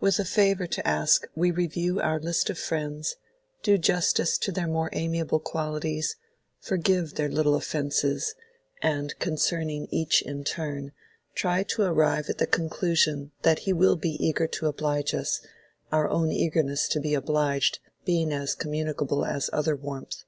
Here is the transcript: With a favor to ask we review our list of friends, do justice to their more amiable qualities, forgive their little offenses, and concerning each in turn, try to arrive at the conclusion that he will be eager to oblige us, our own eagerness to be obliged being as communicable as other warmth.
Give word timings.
With 0.00 0.18
a 0.18 0.24
favor 0.24 0.66
to 0.66 0.88
ask 0.88 1.26
we 1.36 1.50
review 1.50 2.00
our 2.00 2.18
list 2.18 2.48
of 2.48 2.58
friends, 2.58 3.16
do 3.62 3.76
justice 3.76 4.38
to 4.38 4.50
their 4.50 4.66
more 4.66 4.88
amiable 4.94 5.40
qualities, 5.40 6.16
forgive 6.58 7.16
their 7.16 7.28
little 7.28 7.54
offenses, 7.54 8.34
and 8.80 9.14
concerning 9.18 9.86
each 9.90 10.22
in 10.22 10.42
turn, 10.42 10.92
try 11.34 11.64
to 11.64 11.82
arrive 11.82 12.30
at 12.30 12.38
the 12.38 12.46
conclusion 12.46 13.32
that 13.42 13.58
he 13.58 13.74
will 13.74 13.96
be 13.96 14.16
eager 14.26 14.46
to 14.46 14.68
oblige 14.68 15.12
us, 15.12 15.42
our 15.92 16.08
own 16.08 16.32
eagerness 16.32 16.88
to 16.88 16.98
be 16.98 17.12
obliged 17.12 17.78
being 18.06 18.32
as 18.32 18.54
communicable 18.54 19.22
as 19.26 19.50
other 19.52 19.76
warmth. 19.76 20.24